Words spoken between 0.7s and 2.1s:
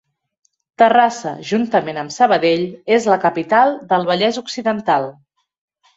Terrassa, juntament